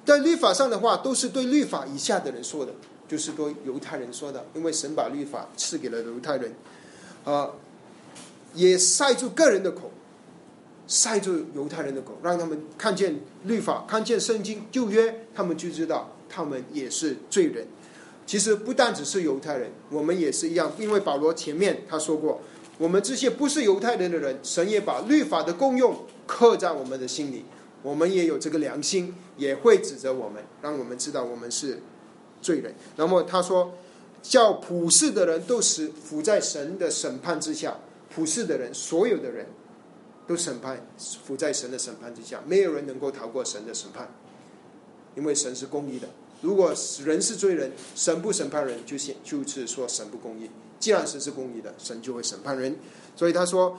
[0.04, 2.74] 在律法上的话，都是对律法以下的人说的，
[3.08, 6.54] 就是对犹太人说的，因为神把律法赐给了犹太人，
[7.24, 7.52] 啊，
[8.52, 9.90] 也塞住个人的口，
[10.86, 17.66] 塞住犹太人的口，让他们看见律法，看见圣经旧约，他们就知道他们也是罪人。
[18.30, 22.40] 其实不单只是犹太人，我们也是一样，因为保罗前面他说过，
[22.78, 27.44] 我们这些不是犹太人的人，神也把律法的功用刻在我们的心里。
[27.82, 31.82] 我们也有这个良心，也会指责我们，让我们知道我们是
[32.40, 32.72] 罪人。
[32.94, 33.72] 那么他说，
[34.22, 37.78] 叫普世的人都是伏在神的审判之下。
[38.14, 39.44] 普世的人，所有的人
[40.28, 40.86] 都审判，
[41.26, 44.08] 伏在神的审判之下，没有人能够逃过神的审判，
[45.16, 46.06] 因为神是公义的。
[46.40, 46.74] 如果
[47.04, 50.50] 人是罪人，神不审判人，就显就是说神不公义。
[50.78, 52.76] 既然神是公义的，神就会审判人。
[53.14, 53.78] 所以他说，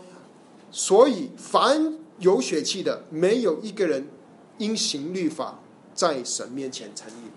[0.72, 1.98] 所以凡。
[2.20, 4.06] 有血气的，没有一个人
[4.60, 5.60] 因行律法
[5.96, 7.32] 在神面前成义，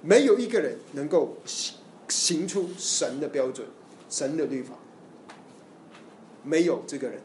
[0.00, 1.76] 没有一个人能够行
[2.08, 3.66] 行出神的标准、
[4.08, 4.72] 神的律法，
[6.42, 7.20] 没有这个人。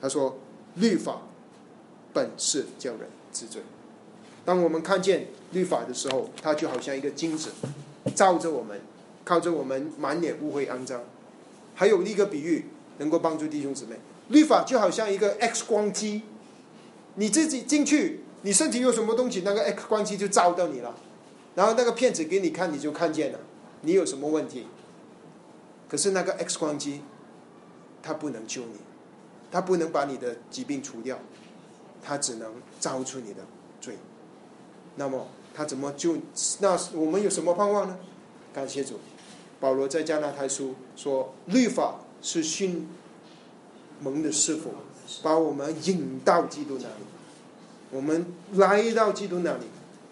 [0.00, 0.36] 他说，
[0.74, 1.22] 律法
[2.12, 3.62] 本是叫人治罪。
[4.44, 7.50] 当我们看见律法的时候，它就好像一个镜子，
[8.14, 8.80] 照着我们，
[9.24, 11.00] 靠着我们满脸污秽肮脏。
[11.74, 12.66] 还有一个比喻，
[12.98, 13.96] 能够帮助弟兄姊妹。
[14.28, 16.22] 律法就好像一个 X 光机，
[17.14, 20.94] 你自己进去，你身体有什么东西，那个 X 光机就照到你了，
[21.54, 23.38] 然后那个片子给你看，你就看见了，
[23.82, 24.66] 你有什么问题。
[25.88, 27.02] 可是那个 X 光机，
[28.02, 28.78] 它不能救你，
[29.50, 31.18] 它不能把你的疾病除掉，
[32.02, 33.44] 它只能照出你的
[33.80, 33.96] 罪。
[34.96, 36.16] 那么他怎么就？
[36.60, 37.98] 那我们有什么盼望呢？
[38.54, 39.00] 感谢主，
[39.60, 42.88] 保罗在加拿大书说，律法是训。
[44.04, 44.72] 蒙的师傅
[45.22, 47.04] 把我们引到基督那里，
[47.92, 49.66] 我们来到基督那里，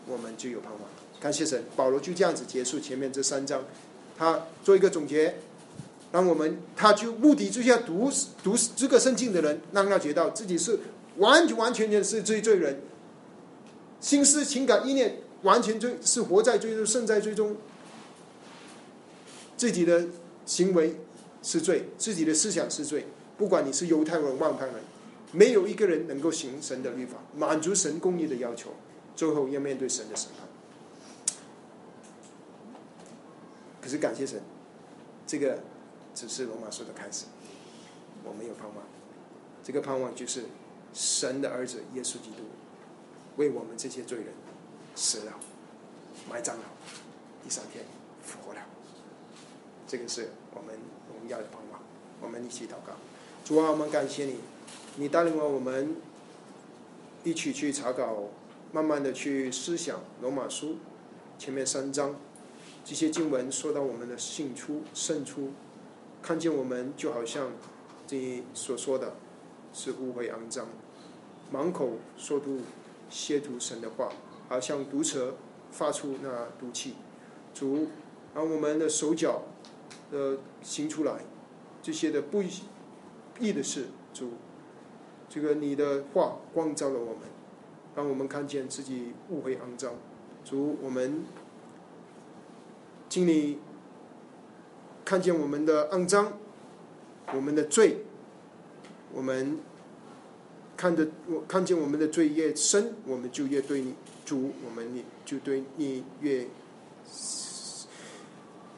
[0.07, 0.81] 我们就有盼望。
[1.18, 3.64] 感谢神，保罗就这样子结束前面这三章，
[4.16, 5.35] 他做一个总结，
[6.12, 8.09] 让我们他就目的就是要读
[8.45, 10.78] 读这个圣经的人，让他觉得自己是
[11.16, 12.81] 完完完全全是罪罪人，
[14.01, 17.57] 心思情感意念完全追是活在罪中，胜在追中，
[19.57, 20.07] 自己的
[20.47, 20.97] 行为
[21.43, 23.07] 是罪，自己的思想是罪。
[23.37, 24.75] 不管你是犹太人、外邦人，
[25.33, 28.71] 没有一个人能够行神的律法，满足神公义的要求，
[29.17, 30.47] 最后要面对神的审判。
[33.81, 34.43] 可是感谢神，
[35.27, 35.61] 这个
[36.15, 37.25] 只是罗马书的开始，
[38.25, 38.77] 我没有盼望。
[39.65, 40.45] 这个盼望就是
[40.93, 42.45] 神的儿子耶稣基督
[43.41, 44.26] 为我们这些罪人
[44.95, 45.32] 死了、
[46.28, 46.64] 埋葬了，
[47.43, 47.82] 第三天
[48.22, 48.61] 复活了。
[49.88, 50.74] 这个是我们
[51.09, 51.80] 荣耀的盼望。
[52.20, 52.93] 我们一起祷告。
[53.43, 54.36] 主啊，我们感谢你，
[54.97, 55.97] 你带领了我们
[57.24, 58.24] 一起去查稿，
[58.72, 60.76] 慢慢的去思想罗马书
[61.38, 62.16] 前面三章
[62.84, 65.53] 这些经文，说到我们的性出胜出，
[66.20, 67.51] 看见我们就好像
[68.07, 69.14] 这所说的，
[69.72, 70.68] 是污秽肮脏，
[71.51, 72.61] 满口说出
[73.11, 74.09] 亵渎神的话，
[74.49, 75.35] 好像毒蛇
[75.71, 76.95] 发出那毒气。
[77.53, 77.89] 主，
[78.35, 79.43] 让我们的手脚
[80.11, 81.25] 呃行出来，
[81.83, 82.43] 这些的不。
[83.43, 84.33] 义的事主，
[85.27, 87.21] 这个你的话光照了我们，
[87.97, 89.95] 让我们看见自己误会肮脏。
[90.45, 91.25] 主，我们，
[93.09, 93.61] 请你
[95.07, 96.35] 看见我们的肮脏，
[97.33, 98.05] 我们的罪，
[99.15, 99.59] 我们
[100.81, 103.93] 看的我看见我们的罪越深，我们就越对你
[104.24, 106.47] 主，我们你就对你越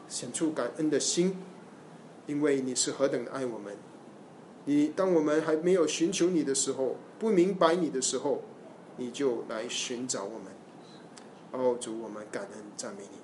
[0.09, 1.39] 显出感恩的心，
[2.27, 3.77] 因为你是何等的爱我们。
[4.65, 8.43] 你当我们还没有寻求你的时候，不明白你的时候，
[8.97, 10.53] 你就来寻找我们。
[11.53, 13.19] 哦，主，我们感恩赞美你，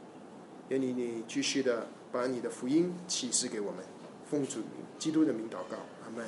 [0.68, 3.84] 愿你你继续的把你的福音启示给我们，
[4.30, 4.60] 奉主
[5.00, 6.24] 基督的名祷告，阿门。